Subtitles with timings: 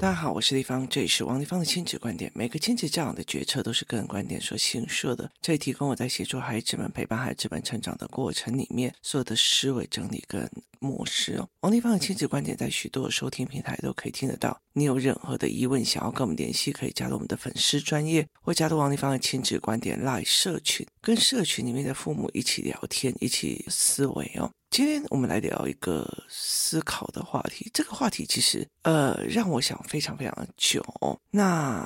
[0.00, 2.32] 大家好，我是丽芳，这里是王丽芳的亲子观点。
[2.34, 11.46] 每个亲子教养的决策都是个人观点所形设的，这里提供我在协助孩子们陪伴孩子们成长的过程里面所有的思维整理跟模式哦。
[11.60, 14.58] 王丽芳的亲子观点在许多收听平台都可以听得到。
[14.72, 24.50] 你有任何的疑问想要跟我们联系，可以加入我们的粉丝专业，或加入王丽芳的亲子观点 Live 社群，跟社群里面的父母一起聊天，一起思维哦。
[24.70, 30.80] 今天我们来聊一个思考的话题，这个话题其实呃让我想非常非常的久。
[31.32, 31.84] 那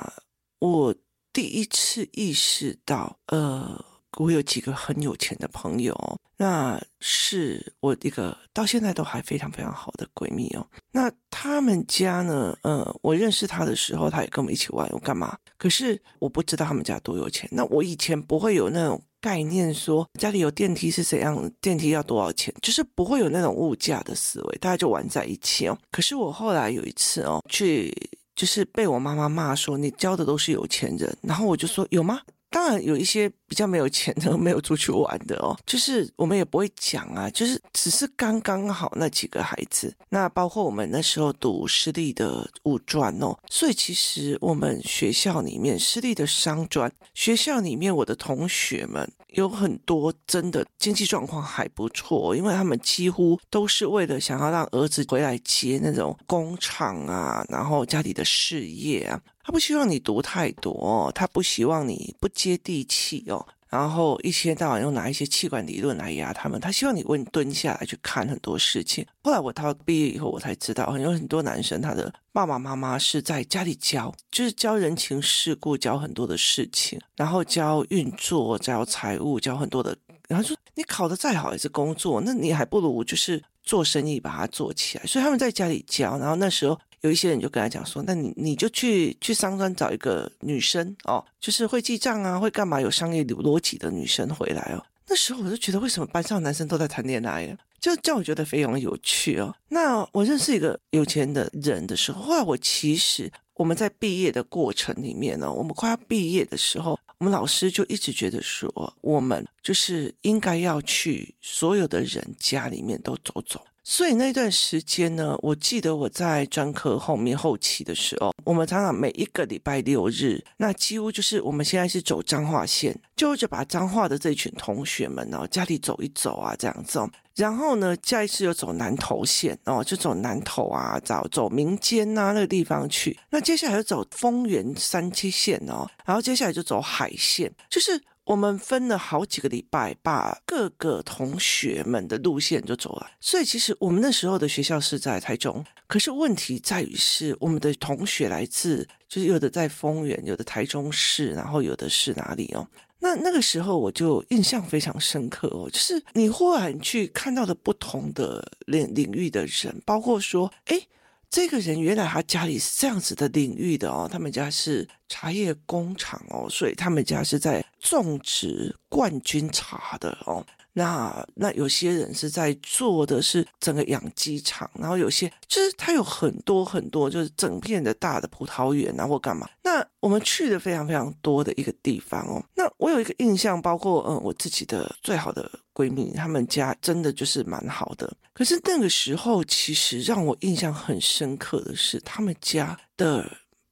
[0.59, 0.93] 我
[1.33, 3.83] 第一次意识到，呃，
[4.19, 5.95] 我有几个很有钱的朋友，
[6.37, 10.67] 那是我一个到现在都还非常非常好的闺蜜哦。
[10.91, 15.35] 那他们家呢，呃，我认识他的时候，他也跟我们一起玩，我干嘛？
[15.57, 17.49] 可是我不知道他们家多有钱。
[17.51, 19.03] 那我以前不会有那种。
[19.25, 25.75] 概念说家里有电梯是怎样，电梯要多少钱，就是不会有那种物价的思维，大家就玩在一起哦。
[25.89, 27.91] 可是我后来有一次哦，去
[28.35, 32.21] 就是被我妈妈骂说，你交的都是有钱人，然后我就说，有吗？
[32.51, 39.93] 当然有一些比较没有钱的没有出去玩的哦，就是我们也不会讲啊，就是只是刚刚好那几个孩子。
[40.07, 49.05] 那包括我们那时候读私立的五专哦，所以其实我们学校里面私立的商专学校里面，我的同学们
[49.35, 59.21] 有很多真的经济状况还不错，因为他们几乎都是为了想要让儿子回来接那种工厂啊，然后家里的事业啊。
[59.43, 66.59] 他不希望你读太多，他不希望你不接地气哦，然后一天到晚又拿一些气管理论来压他们。
[66.59, 69.05] 他希望你问蹲下来去看很多事情。
[69.23, 79.97] 后来我到毕业以后，我才知道，有很多男生他的爸爸妈妈是在家里教，就是教人情世故，教很多的事情，然后教运作，教财务，教很多的。
[80.27, 85.05] 然后说你考得再好也是工作，那你还不如就是做生意把它做起来。
[85.05, 86.79] 所以他们在家里教，然后那时候。
[87.05, 94.83] 有一些人就跟他讲说，那你你就去去商专找一个女生哦，就是会记账啊，会干嘛，有商业逻辑的女生回来哦。
[95.07, 97.55] 那时候我就觉得，为什么班上男生都在谈恋爱呀？
[97.79, 99.55] 就叫我觉得非常有趣哦。
[99.69, 113.63] 那我认识一个有钱的人的时候，后来我其实我们在毕业的过程里面呢，我们快要毕业的时候，我们老师就一直觉得说，我们就是应该要去所有的人家里面都走走。
[113.87, 127.07] 所以那段时间呢，我记得我在专科后面后期的时候，我们常常每一个礼拜六日，那几乎就是我们现在是走彰化线，就就把彰化的这群同学们哦，家里走一走啊，这样子哦。
[127.35, 133.15] 然后呢，下一次又走南投线哦，就走南投啊，走走民间呐那个地方去。
[133.29, 138.01] 那接下来又走丰原三七线哦，然后接下来就走海线，就是。
[138.25, 143.11] 我们分了好几个礼拜，把各个同学们的路线就走了。
[143.19, 152.67] 所以其实我们那时候的学校是在台中，可是问题在于是我们的同学来自，就是有的在丰原，有的台中市，然后有的是哪里哦？
[152.99, 160.87] 那那个时候我就印象非常深刻哦，就是你忽然去看到的不同的领领域的人，包括说，诶
[161.29, 170.45] 这个人原来他家里是这样子的领域的哦，他们家是茶叶工厂哦，所以他们家是在种植冠军茶的哦。
[170.77, 179.47] 那那有些人是在做的是整个养鸡场，然后有些就是他有很多很多就是整片的大的葡萄园啊或干嘛。
[179.63, 182.43] 那我们去的非常非常多的一个地方哦。
[182.55, 188.13] 那我有一个印象，包括嗯我自己的最好的闺蜜，他们家真的就是蛮好的。
[188.33, 193.25] 可是那个时候，其实让我印象很深刻的是，他们家的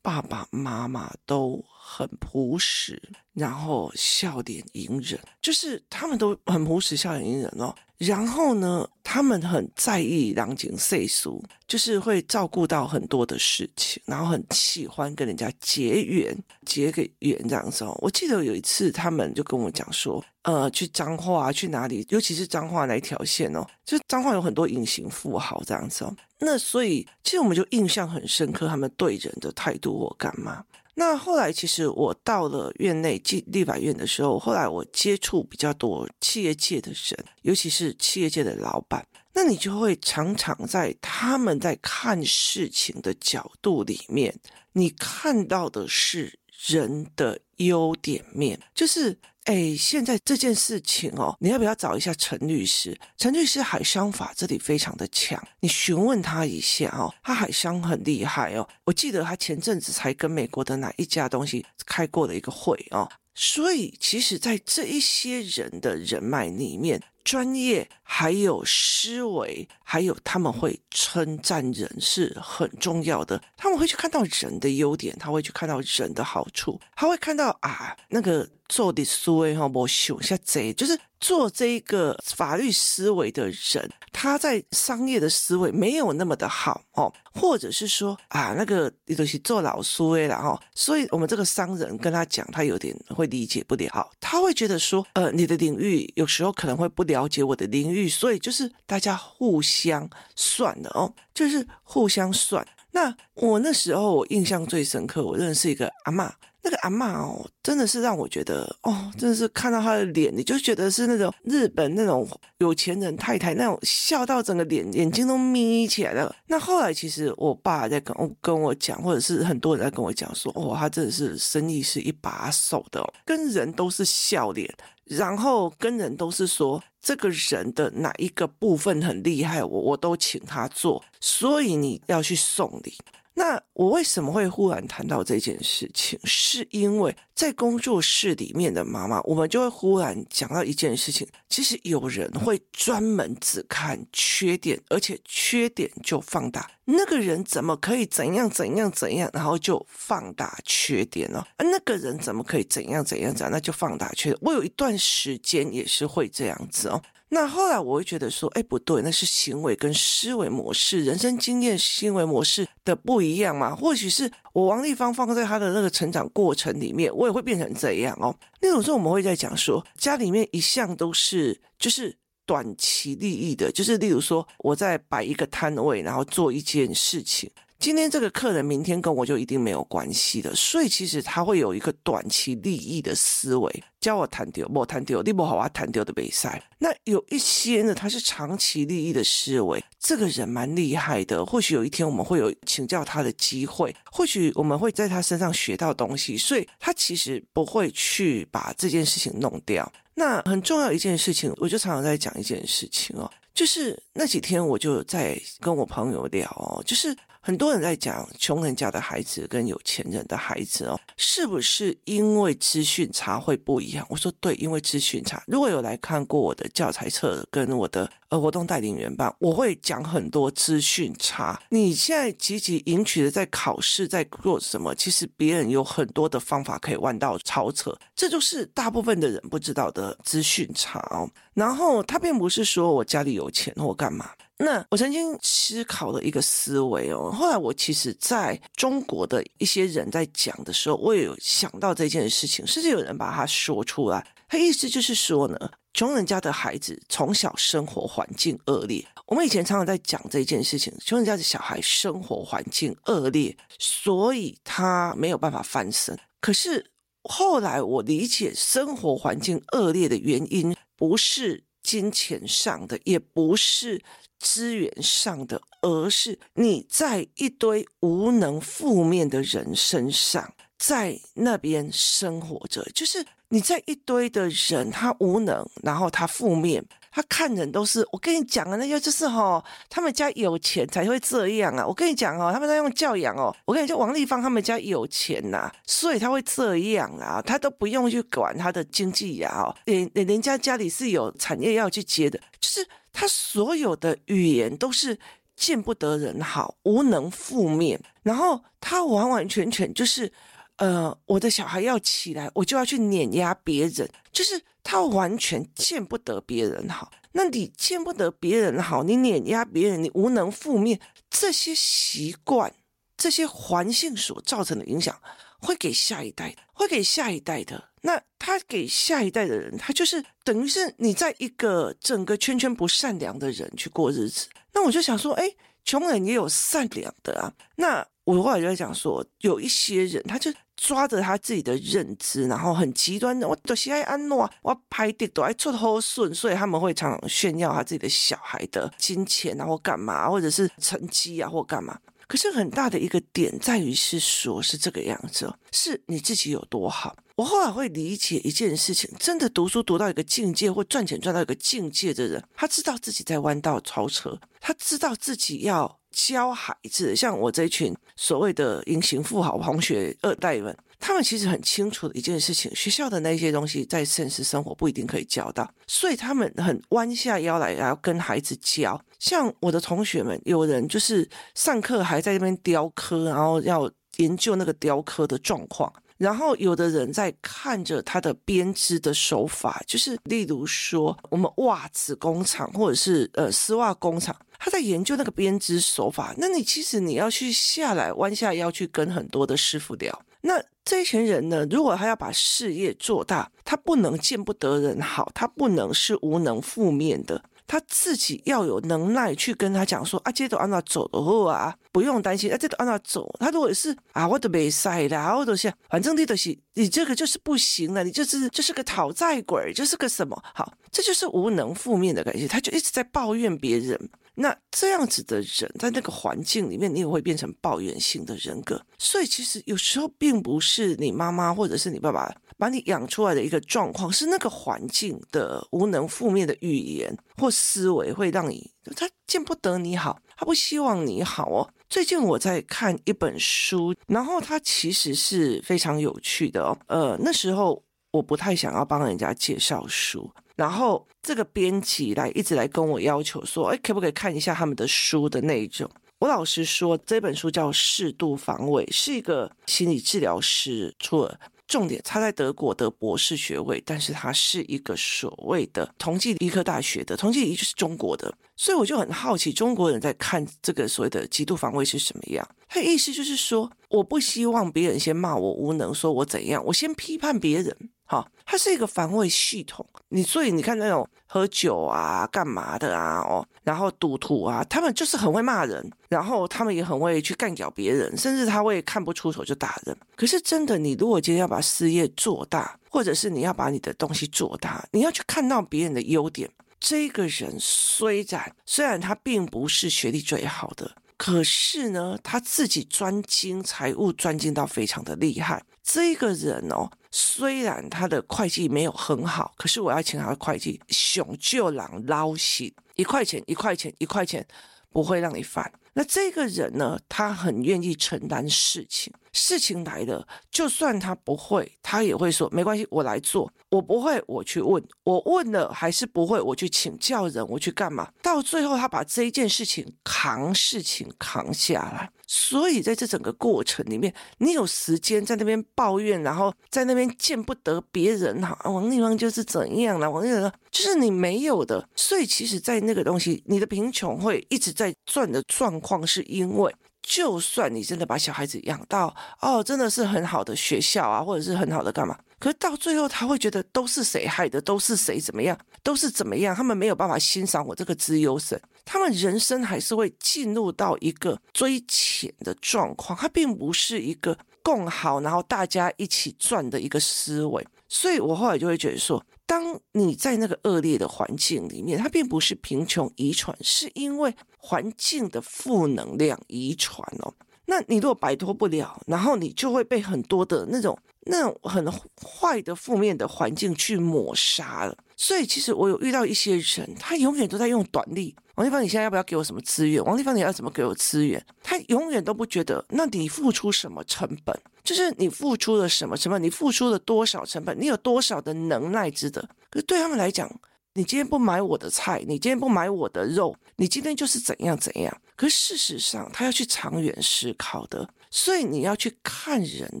[0.02, 1.64] 爸爸妈妈都。
[1.92, 3.02] 很朴实，
[3.32, 7.74] 然后笑脸迎人，就是他们都很朴实，笑脸迎人哦。
[7.98, 16.34] 然后呢，他们很在意人情世故，就是会照顾到很多的事情，然后很喜欢跟人家结缘，
[16.64, 17.94] 结个缘这样子哦。
[18.00, 26.16] 我记得有一次，他们就跟我讲说，呃，去彰化去哪里，尤其是彰化那一条线哦，就彰化有很多隐形富豪这样子哦。
[26.38, 30.64] 那所以，其实我们就印象很深刻，他们对人的态度或干嘛。
[30.94, 44.38] 那后来，其实我到了院内进立法院的时候，后来我接触比较多企业界的人，尤其是企业界的老板，那你就会常常在他们在看事情的角度里面，
[44.72, 49.18] 你看到的是人的优点面，就是。
[49.44, 52.96] 哎，现在这件事情哦，你要不要找一下陈律师？
[53.16, 58.68] 陈律师海商法这里非常的强，你询问他一下哦，他海商很厉害哦。
[58.84, 63.10] 我记得他前阵子才跟美国的哪一家东西开过了一个会哦。
[63.34, 73.40] 所以，其实，在这一些人的人脉里面，专业，还有思维，还有他们会称赞人是很重要的。
[73.56, 102.66] 他们会去看到人的优点，他会去看到人的好处，他会看到啊，那个做的思维哈，我想下贼，就是做这一个法律思维的人，他在商业的思维没有那么的好哦，或者是说啊，那个你都是做老书诶，然后，所以我们这个商人跟他讲，他有点会理解不了，他会觉得说，呃，你的领域有时候可能会不了解我的领域，所以就是大家互相算了哦，就是互相算。
[102.92, 106.30] 那我那时候我印象最深刻，我认识一个阿嬷。
[106.62, 112.28] 那个阿嬷哦，真的是让我觉得哦，真的是看到她的脸，你就觉得是那种日本那种
[112.58, 116.30] 有钱人太太那种笑到整个脸眼睛都眯起来了。
[116.48, 124.70] 那后来其实我爸在跟跟我讲，或者是很多人在跟我讲说，哦，他真的是生意是一把手的哦，跟人都是笑脸，
[125.06, 132.94] 然后跟人都是说这个人的哪一个部分很厉害，我我都请他做，所以你要去送礼。
[133.32, 136.18] 那我为什么会忽然谈到这件事情？
[136.24, 141.26] 是因为在工作室里面的妈妈，我们就会忽然讲到一件事情。
[141.48, 146.70] 其实有人会专门只看缺点，而且缺点就放大。
[146.84, 151.42] 那个人怎么可以怎样怎样怎样，然后就放大缺点呢？
[151.56, 154.38] 而那个人怎么可以怎样怎样怎样，那就放大缺点。
[154.42, 157.00] 我有一段时间也是会这样子哦。
[157.32, 163.72] 那后来我会觉得说，哎，不对，那是行为跟思维模式、人生经验、行为模式的不一样嘛。
[163.72, 168.34] 或许是我王丽芳放在他的那个成长过程里面，我也会变成这样哦。
[168.60, 172.12] 那种时候我们会在讲说，家里面一向都是就是
[172.44, 177.48] 短期利益的，就是例如说我在摆一个摊位，然后做一件事情。
[177.80, 186.62] 今天这个客人，明天跟我就一定没有关系的，所以其实他会有一个短期利益的思维，教我谈丢，我谈丢，你不好啊，谈丢的比赛。
[186.78, 199.90] 那有一些呢，他是长期利益的思维，这个人蛮厉害的，或许有一天我们会有请教他的机会，或许我们会在他身上学到东西，所以他其实不会去把这件事情弄掉。
[200.12, 207.16] 那很重要一件事情，我就常常在讲一件事情哦，就是那几天我就在跟我朋友聊哦，就是。
[207.50, 214.06] 很多人在讲穷人家的孩子跟有钱人的孩子哦，是不是因为资讯差会不一样？
[214.08, 215.42] 我说对，因为资讯差。
[215.48, 221.60] 如果有来看过我的教材册跟我的呃活动带领员班，我会讲很多资讯差。
[221.70, 224.94] 你现在积极赢取的在考试在做什么？
[224.94, 231.28] 其实别人有很多的方法可以弯道超车，这就是大部分的人不知道的资讯差哦。
[231.54, 234.30] 然后他并不是说我家里有钱或干嘛。
[234.62, 244.26] 那我曾经思考了一个思维哦，后来我其实在中国的一些人在讲的时候，我也有想到这件事情，甚至有人把它说出来。
[244.48, 245.58] 他意思就是说呢，
[245.94, 249.02] 穷人家的孩子从小生活环境恶劣。
[249.26, 256.18] 我们以前常常在讲这件事情，穷人家的小孩生活环境恶劣，所以他没有办法翻身。
[256.40, 256.90] 可是
[257.22, 264.02] 后来我理解，生活环境恶劣的原因不是金钱上的，也不是。
[264.42, 272.82] 资源上的，而是你在一堆无能、负面的人身上，在那边生活着。
[272.94, 278.06] 就是你在一堆的人，他无能，然后他负面，他看人都是。
[278.12, 281.86] 我跟你讲啊，那个就是哈，他们家有钱才会这样啊。
[281.86, 283.54] 我跟你讲哦，他们在用教养哦。
[283.64, 289.62] 我跟你讲，王立芳他们家有钱呐，所以他会这样啊，他都不用去管他的经济呀。
[289.62, 292.86] 哦，人人家家里是有产业要去接的，就是。
[293.12, 295.18] 他所有的语言都是
[295.56, 300.32] 见不得人好，无能负面，然后他完完全全就是，
[300.80, 307.12] 呃，我的小孩要起来，我就要去碾压别人，就是他完全见不得别人好。
[307.32, 312.74] 那你见不得别人好，你碾压别人，你无能负面，这些习惯，
[313.14, 315.20] 这些环境所造成的影响，
[315.58, 317.90] 会给下一代，会给下一代的。
[318.00, 324.48] 那他给下一代的人，他就是等于是你在一个整个圈圈不善良的人去过日子。
[324.72, 327.52] 那我就想说，哎，穷人也有善良的啊。
[327.76, 341.98] 那我后来就在讲说，有一些人，他就抓着他自己的认知，然后很极端的，我都喜爱安诺，我拍的都爱出好顺，所以他们会常常炫耀他自己的小孩的金钱啊，或干嘛，或者是成绩啊，或干嘛。
[342.26, 347.14] 可是很大的一个点在于是说，是这个样子，是你自己有多好。
[347.36, 369.00] 我后来会理解一件事情，真的读书读到一个境界，或赚钱赚到一个境界的人，他知道自己在弯道超车，他知道自己要教孩子，像我这群所谓的隐形富豪同学二代们，他们其实很清楚的一件事情，学校的那些东西在现实生活不一定可以教到，所以他们很弯下腰来，然后跟孩子教。
[369.18, 375.92] 像我的同学们，有人就是上课还在那边雕刻，然后要研究那个雕刻的状况。
[376.20, 386.34] 然后有的人在看着他的编织的手法，就是例如说我们袜子工厂或者是呃丝袜工厂，他在研究那个编织手法。
[386.36, 390.22] 那你其实你要去下来弯下腰去跟很多的师傅聊。
[390.42, 397.42] 那这群人呢，如果他要把事业做大，他不能见不得人好，他不能是无能负面的。
[397.70, 403.32] 他自己要有能耐去跟他讲说啊，这都按照走的啊，不用担心啊，这都按照走。
[403.38, 410.36] 他如果是啊，我都没赛啦，我都是，反正你都是你这个就是不行了，你就是就是个讨债鬼，就是个什么？
[410.52, 414.10] 好，这就是无能负面的感觉，他就一直在抱怨别人。
[414.34, 418.80] 那这样子的人，在那个环境里面，你也会变成抱怨性的人格。
[418.98, 431.68] 所以其实有时候并不是你妈妈或者是你爸爸把你养出来的一个状况，是那个环境的无能负面的语言或思维会让你他见不得你好，他不希望你好哦。
[431.88, 436.78] 最近我在看一本书，然后它其实是非常有趣的哦。
[436.86, 440.30] 呃，那时候我不太想要帮人家介绍书。
[440.54, 445.90] 然后这个编辑来一直来跟我要求说，哎，可不可以看一下他们的书的内容？
[446.18, 451.40] 我老实说，这本书叫《适度防卫》，是一个心理治疗师出的。
[451.70, 462.46] 重点，他在德国的博士学位，但是他是一个所谓的同济医科大学的，同济医就是中国的，所以我就很好奇，中国人在看这个所谓的极度防卫是什么样？
[462.68, 467.76] 他的意思就是说，我不希望别人先骂我无能，说我怎样，我先批判别人。
[468.04, 469.88] 哈，他是一个防卫系统。
[470.08, 479.96] 你所以你看那种喝酒啊、干嘛的啊，哦，然后赌徒啊，他们就是很会骂人，然后他们也很会去干掉别人，甚至他会看不出手就打人。
[480.16, 486.50] 可是真的，你如果今天要把事业做大，或者是你要把你的东西做大，你要去看到别人的优点。
[486.80, 495.62] 这个人虽然虽然他并不是学历最好的，可是呢，他自己专精财务，专精到非常的厉害。
[495.92, 496.90] 这个人哦。
[497.12, 504.46] 虽然他的会计没有很好，可是我要请他的会计，熊就狼捞心，一块钱一块钱一块钱，
[504.90, 505.72] 不会让你烦。
[505.94, 513.52] 那这个人呢，他很愿意承担事情，事情来了，就算他不会，他也会说没关系，我来做。
[513.70, 518.10] 我不会，我去问，我问了还是不会，我去请教人，我去干嘛？
[518.22, 522.10] 到最后，他把这一件事情扛事情扛下来。
[522.26, 531.88] 所以在这整个过程里面，你有时间在那边抱怨，然后在那边见不得别人哈，王丽芳就是怎样了，王丽芳就是你没有的。
[531.94, 536.74] 所以其实，在那个东西，你的贫穷会一直在转的状况，是因为。
[537.10, 557.66] 就算你真的把小孩子养到哦，真的是很好的学校啊，或者是很好的干嘛，可是到最后他会觉得都是谁害的，都是谁怎么样，都是怎么样，他们没有办法欣赏我这个资优生，他们人生还是会进入到一个追钱的状况，它并不是一个共好，然后大家一起赚的一个思维。
[557.88, 567.32] 所以我后来就会觉得说，当你在那个恶劣的环境里面，它并不是贫穷遗传，是因为环境的负能量遗传哦。
[567.66, 571.90] 那你如果摆脱不了，然后你就会被很多的那种那种很
[572.20, 574.96] 坏的负面的环境去抹杀了。
[575.16, 578.34] 所以其实我有遇到一些人，他永远都在用短力。
[578.56, 580.04] 王立芳，你现在要不要给我什么资源？
[580.04, 581.42] 王立芳，你要怎么给我资源？
[581.62, 584.58] 他永远都不觉得，那你付出什么成本？
[584.82, 586.42] 就是你付出了什么成本？
[586.42, 587.80] 你付出了多少成本？
[587.80, 589.40] 你有多少的能耐值得？
[589.70, 590.50] 可是对他们来讲，
[590.94, 595.20] 你今天不买我的菜，你今天不买我的肉，你今天就是怎样怎样。
[595.36, 600.00] 可事实上，他要去长远思考的，所以你要去看人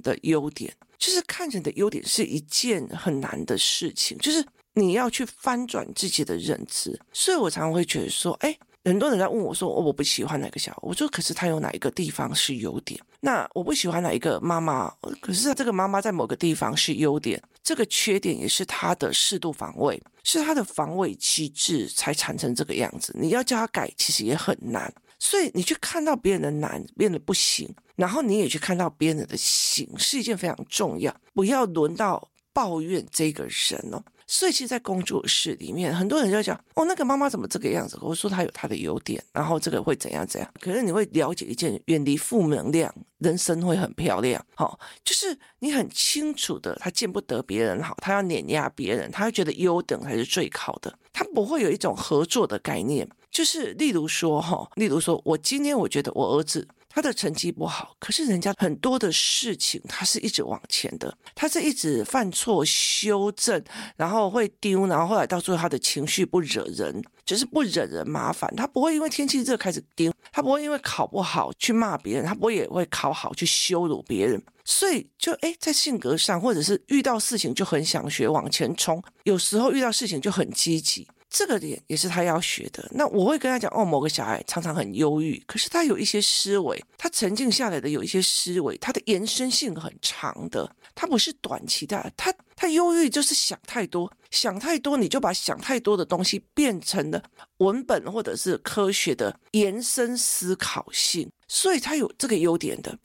[0.02, 4.44] 的优点，就是看人的优点是一件很难的事情，就是。
[4.72, 12.98] 你要去翻转自己的认知，所以我常常会觉得说，哎，很多人在问我说，我不喜欢哪个小孩，我说，可是他有哪一个地方是优点？
[13.20, 23.14] 那我不喜欢哪一个妈妈，可是这个妈妈在某个地方是优点，这个缺点也是他的适度防卫，是他的防卫机制才产生这个样子。
[23.18, 24.92] 你要叫他改，其实也很难。
[25.18, 31.14] 所以你去看到别人的难变得不行，然后你也去看到别人的行，是一件非常重要。
[31.34, 34.02] 不要轮到抱怨这个人哦。
[34.32, 44.40] 所以，其实，在工作室里面，很多人就讲：“哦，那个妈妈怎么这个样子？”我说：“她有她的优点，然后这个会怎样怎样。”可是你会了解一件：远离负能量，人生会很漂亮。
[44.54, 53.08] 好，就是你很清楚的，他见不得别人好，他要碾压别人，他会觉得优等才是最好的，他不会有一种合作的概念。
[53.32, 63.62] 就是例如说，哈，例如说我今天我觉得我儿子他的成绩不好，可是人家很多的事情他是一直往前的，他是一直犯错修正，
[63.96, 81.06] 然后会丢，然后后来到最后他的情绪不惹人，就是不惹人麻烦，他不会因为天气热开始丢，他不会因为考不好去骂别人，他不会也会考好去羞辱别人，所以就诶，在性格上或者是遇到事情就很想学往前冲，有时候遇到事情就很积极。
[81.30, 82.86] 这个点也是他要学的。
[82.90, 92.12] 那我会跟他讲，哦，某个小孩常常很忧郁，可是他有一些思维，他沉静下来的有一些思维，他的延伸性很长的，他不是短期的。
[92.16, 97.22] 他他忧郁就是想太多，想太多，你就把想太多的东西变成了
[97.58, 102.98] 文本或者是科学的延伸思考性，所以他有这个优点的。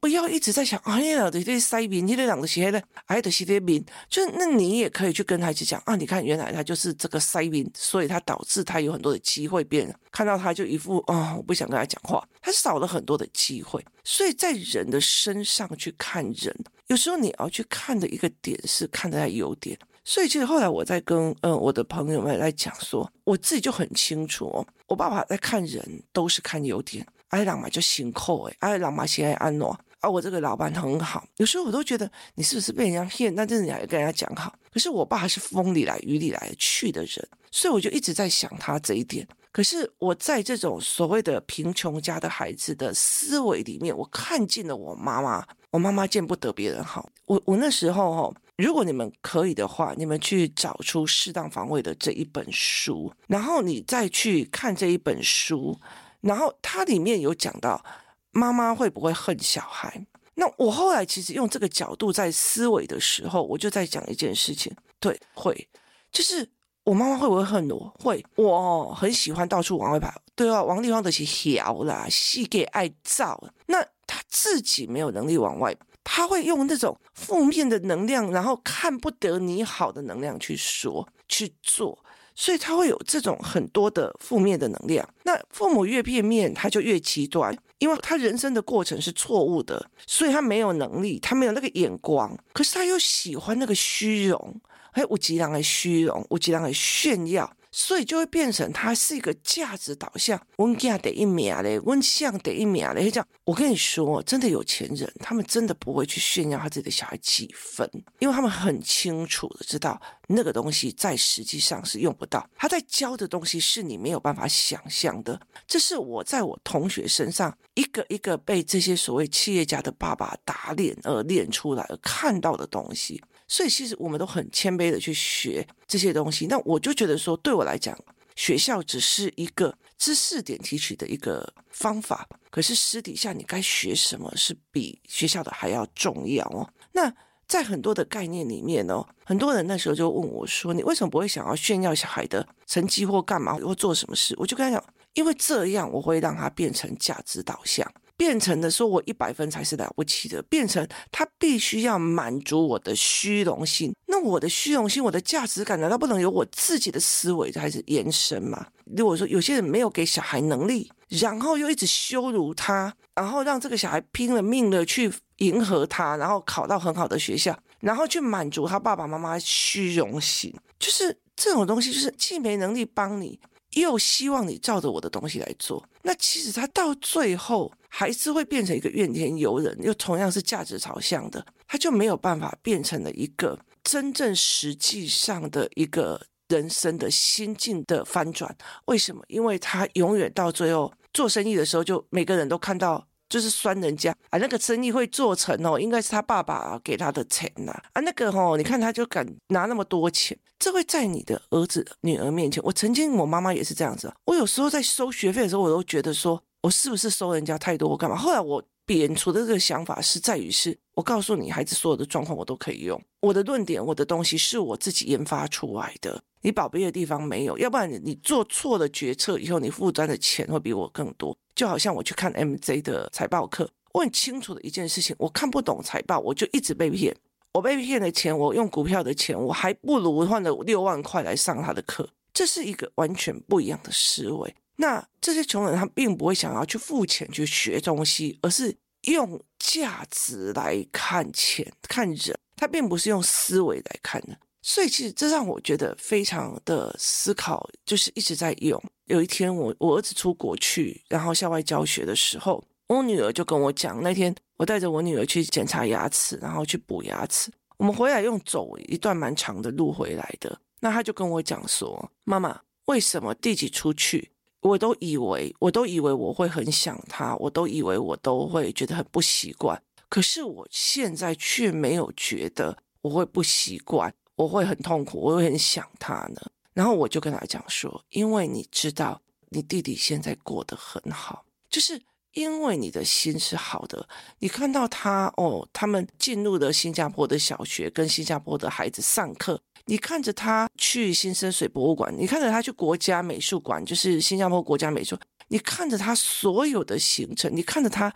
[0.00, 13.84] 不要一直在想，哎呀，这些塞宾，这些两个鞋的，哎的西列宾，就那你也可以去跟孩子讲啊，你看原来他就是这个塞宾，所以他导致他有很多的机会变，看到他就一副啊、哦，我不想跟他讲话，他少了很多的机会。
[14.02, 19.78] 所以在人的身上去看人，有时候你要去看的一个点是看他优点。
[20.02, 29.78] 所以其实后来我在跟嗯我的朋友们来讲说，我自己就很清楚哦，我爸爸在看人都是看优点，哎，人嘛就辛苦哎，哎，人嘛先爱安诺。
[30.00, 33.34] 啊，我这个老板很好，有时候我都觉得你是不是被人家骗？
[33.34, 34.54] 但是你还跟人家讲好。
[34.72, 39.26] 可是我爸是风里来雨里来去的人，所以我就一直在想他这一点。
[39.52, 45.44] 可是我在这种所谓的贫穷家的孩子的思维里面，我看见了我妈妈。
[45.70, 47.10] 我妈妈见不得别人好。
[47.26, 55.78] 我我那时候哈，如果你们可以的话，你们去找出适当防卫的这一本书，然后你再去看这一本书，
[56.22, 57.84] 然后它里面有讲到。
[58.32, 60.06] 妈妈会不会恨小孩？
[60.34, 64.74] 那我后来其实用这个角度在思维的时候，我就在讲一件事情。
[64.98, 65.68] 对，会，
[66.10, 66.48] 就是
[66.84, 67.94] 我妈妈会不会恨我？
[67.98, 70.10] 会，我很喜欢到处往外跑。
[70.34, 73.42] 对啊，王力宏的是调啦，戏给爱造。
[73.66, 81.98] 那他自己没有能力往外，他会用那种负面的能量，然后看不得你好的能量去说去做。
[82.34, 85.06] 所以他会有这种很多的负面的能量。
[85.24, 92.34] 那父母越片面，他就越极端，因为他人生的过程是错误的，所以他没有能力，他没有那个眼光。
[92.52, 94.60] 可是他又喜欢那个虚荣，
[94.92, 97.52] 还有无极量的虚荣，无极量的炫耀。
[97.72, 103.10] 所以就会变成他是一个价值导向，温家得一名嘞，温相得一名嘞。
[103.10, 112.48] 这样，我跟你说，真的有钱人，他们真的不会去炫耀他自己的小孩几分，因为他们很清楚的知道那个东西在实际上是用不到。
[112.56, 115.40] 他在教的东西是你没有办法想象的。
[115.66, 123.22] 这是我在我同学身上一个一个被这些所谓企业家的爸爸打脸而练出来而看到的东西。
[123.50, 126.46] 所以其实我们都很谦卑的去学这些东西。
[126.46, 127.98] 那我就觉得说，对我来讲，
[128.36, 132.28] 学校只是一个知识点提取的一个方法。
[132.48, 136.72] 可是私底下你该学什么是比学校的还要重要哦。
[136.92, 137.12] 那
[137.48, 147.84] 在很多的概念里面哦，很多人那时候就问我说：“你为什么不会想要炫耀小孩的成绩或干嘛或做什么事？”我就跟他讲，因为这样我会让他变成价值导向。
[148.20, 150.42] 变成的说，我一百分才是了不起的。
[150.42, 153.94] 变成他必须要满足我的虚荣心。
[154.08, 158.66] 那我的虚荣心，我的价值感，难道不能由我自己的思维开始延伸吗？
[158.94, 173.40] 如果说有些人没有给小孩能力，然后又一直羞辱他，然后让这个小孩拼了命的去迎合他，然后考到很好的学校，然后去满足他爸爸妈妈虚荣心，就是这种东西，就是既没能力帮你，
[173.72, 175.86] 又希望你照着我的东西来做。
[176.02, 177.72] 那其实他到最后。
[177.92, 188.56] 还是会变成一个怨天尤人，又同样是价值朝向的，他就没有办法变成了一个真正实际上的一个人生的心境的翻转。
[188.84, 189.20] 为什么？
[189.26, 202.62] 因为他永远到最后做生意的时候，就每个人都看到就是酸人家啊，那个生意会做成哦，应该是他爸爸给他的钱呐啊，那个哦，你看他就敢拿那么多钱，这会在你的儿子女儿面前。
[202.62, 206.42] 我曾经我妈妈也是这样子，我有时候在收学费的时候，我都觉得说。
[206.62, 207.88] 我是不是收人家太多？
[207.88, 208.14] 我干嘛？
[208.14, 213.00] 后来我贬除的这个想法是在于是，我告诉你，孩子所有的状况我都可以用。
[213.20, 217.56] 我的论点，我的东西是我自己研发出来的，你宝贝的地方没有。
[217.56, 221.38] 要不然你做错了决策以后，你负担的钱会比我更多。
[221.54, 227.16] 就好像我去看 MJ 的财报课，我很清楚的一件事情，我看不懂财报，我就一直被骗。
[227.52, 232.08] 我被骗的钱，我用股票的钱，我还不如换了六万块来上他的课。
[232.34, 234.52] 这是一个完全不一样的思维。
[234.80, 244.36] 那这些穷人他并不会想要去付钱去学东西，而是用价值来看钱看人，他并不是用思维来看的。
[244.62, 248.82] 所以其实这让我觉得非常的思考，就是一直在用。
[249.04, 257.50] 有一天我我儿子出国去，然后校外教学的时候，我女儿就跟我讲，那天我带着我女儿去检查牙齿，然后去补牙齿。
[257.76, 276.40] 我们回来用走一段蛮长的路回来的，那她就跟我讲说：“妈妈，为什么弟弟出去，我都以为我都以为我会很想他，我都以为我都会觉得很不习惯，可是我现在却没有觉得我会不习惯，我会很痛苦，我会很想他呢。”
[276.74, 282.00] 然后我就跟他讲说：“因为你知道，你弟弟现在过得很好，就是。”
[282.34, 289.60] 因为你的心是好的，你看到他哦，他们进入了新加坡的小学，跟新加坡的孩子上课。
[289.86, 295.18] 你看着他去新生水博物馆，你看着他去国家美术馆，就是新加坡国家美术。
[295.48, 298.14] 你看着他所有的行程，你看着他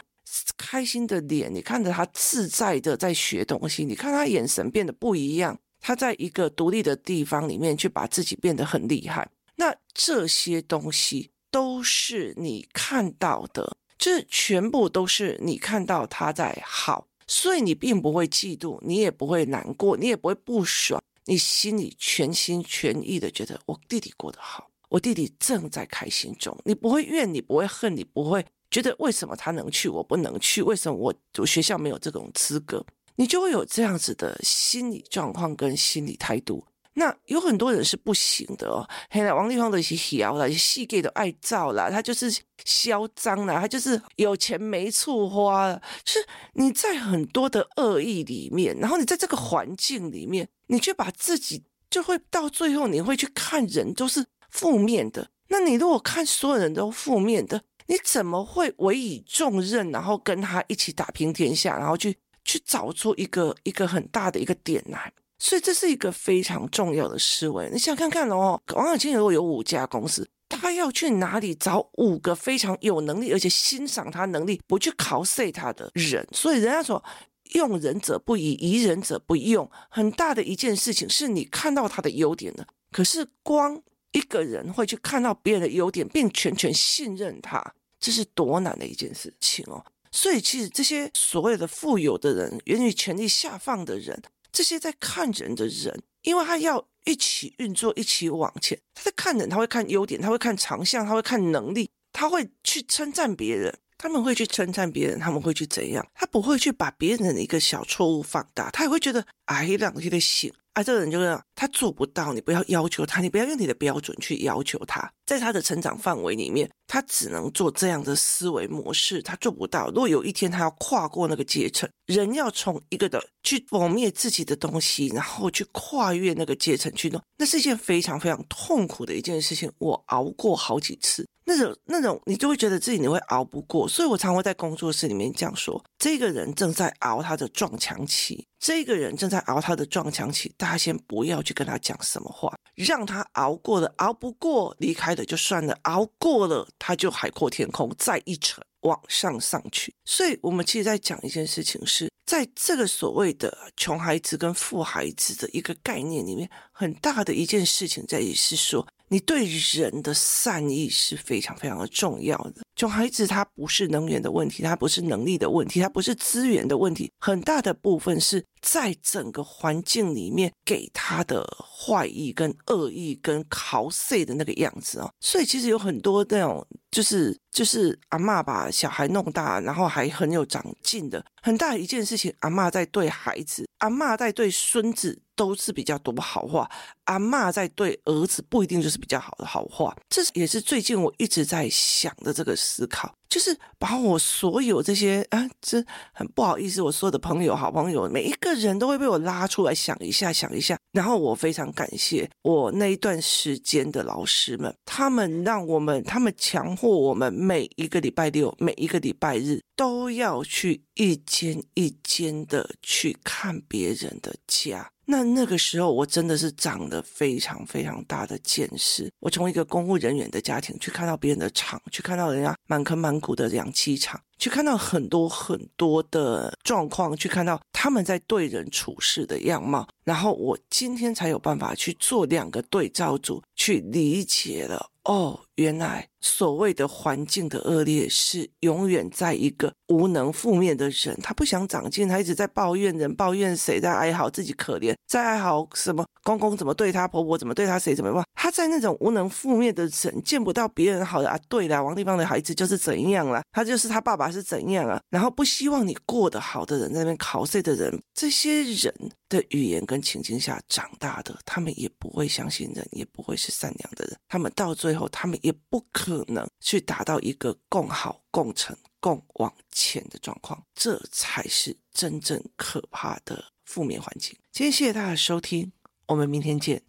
[0.57, 5.59] 开心的脸，你看着他自在的在学东西，你看他眼神变得不一样。
[5.81, 9.29] 他在一个独立的地方里面去把自己变得很厉害。
[9.57, 13.77] 那这些东西都是你看到的。
[13.97, 32.85] 这全部都是你看到他在好，所以你并不会嫉妒，你也不会难过，你也不会不爽，你心里全心全意的觉得我弟弟过得好，我弟弟正在开心中，你不会怨，你不会恨，你不会觉得为什么他能去，我不能去，为什么我我学校没有这种资格，
[33.17, 36.67] 你就会有这样子的心理状况跟心理态度。
[36.95, 42.33] 那有很多人是不行的哦，嘿啦，王力宏的是嚣啦，戏给的爱造啦，他就是
[42.65, 55.29] 嚣张啦，他就是有钱没处花了，是你在很多的恶意里面，然后你在这个环境里面，你却把自己就会到最后，你会去看人都是负面的。
[55.49, 65.13] 那你如果看所有人都负面的，你怎么会委以重任，然后跟他一起打拼天下，然后去去找出一个一个很大的一个点来？
[65.45, 67.69] 所以这是一个非常重要的思维。
[67.71, 76.27] 你想看看哦，王永庆如果有五家公司，他要去哪里找五个非常有能力而且欣赏他能力不去考试他的人？
[76.33, 77.05] 所以人家说
[77.53, 79.71] 用人者不疑，疑人者不用。
[79.91, 83.79] 很大的一件事情是你看到他的优点的，可是光
[84.13, 87.63] 一个人会去看到别人的优点，并全权信任他，
[88.01, 89.85] 这是多难的一件事情哦。
[90.11, 94.23] 所以其实这些所谓的富有的人，源于权力下放的人。
[94.55, 98.79] 这些在看人的人，因为他要一起运作，一起往前。
[98.95, 103.77] 他在看人，他会看优点，他会看长项，他会看能力，他会去称赞别人。
[103.97, 106.07] 他们会去称赞别人，他们会去怎样？
[106.15, 110.53] 他不会去把别人的一个小错误放大，他也会觉得哎，两天的醒。
[110.75, 119.87] 啊，这个人就是他做不到，你不要要求他，你不要用你的标准去要求他，在他的成长范围里面，他只能做这样的思维模式，他做不到。
[119.87, 129.71] 如果有一天他要跨过那个阶层，人要从一个的去磨灭自己的东西，然后去跨越那个阶层去弄，那是一件非常非常痛苦的一件事情。
[129.79, 131.25] 我熬过好几次。
[131.47, 149.95] 那种那种，你就会觉得自己你会熬不过，所以我常会在工作室里面这样说：这个人正在熬他的撞墙期，这个人正在熬他的撞墙期，大家先不要去跟他讲什么话，让他熬过了，熬不过离开的就算了，熬过了他就海阔天空，再一层往上上去。
[150.07, 158.87] 所以我们其实在讲一件事情是，在这个所谓的穷孩子跟富孩子的一个概念里面，很大的一件事情在于是说。
[159.15, 162.63] 你对人的善意是非常非常的重要的。
[162.75, 175.09] 穷孩子他不是能源的问题，他不是能力的问题，他不是资源的问题，很大的部分是在整个环境里面给他的坏意跟恶意跟考碎的那个样子哦。
[175.21, 182.33] 所以其实有很多那种就是就是阿嬷把小孩弄大，然后还很有长进的很大一件事情。
[182.41, 185.21] 阿嬷在对孩子，阿嬷在对孙子。
[185.37, 186.71] 都是比较多好话，
[187.07, 193.13] 阿嬷在对儿子不一定就是比较好的好话，这也是最近我一直在想的这个思考。
[193.35, 200.79] 就是把我所有这些啊，这很不好意思，我所有的朋友、好朋友，每一个人都会被我拉出来想一下、想一下。
[200.93, 214.93] 然后我非常感谢我那一段时间的老师们，他们让我们，他们强迫我们每一个礼拜六、每一个礼拜日都要去一间一间的去看别人的家。
[215.07, 219.11] 那那个时候，我真的是长得非常非常大的见识。
[219.21, 229.87] 我从一个公务人员的家庭去看到别人的厂，去看到人家满坑满谷的氧气厂，去看到很多很多的状况，去看到他们在对人处事的样貌。
[230.05, 234.91] 然后我今天才有办法去做两个对照组，去理解了。
[235.05, 248.25] 哦，原来所谓的环境的恶劣是永远在一个无能负面的人，他不想长进，他一直在抱怨人，抱怨谁，在哀嚎自己可怜，在哀嚎什么公公怎么对他，婆婆怎么对他，谁怎么办？
[248.35, 251.39] 他在那种无能负面的人，见不到别人好的啊。
[251.49, 254.24] 对了，王丽芳的孩子就是怎样了，他就是他爸爸。
[254.25, 258.95] 爸是怎样啊，然后不希望你过得好的人，在那边考试的人，这些人
[259.29, 274.35] 的语言跟情境下长大的，他们也不会相信人，也不会是善良的人，他们到最后，他们也不可能去达到一个共好、共成、共往前的状况，这才是真正可怕的负面环境。
[274.53, 275.71] 今天谢谢大家收听，
[276.07, 276.83] 我们明天见。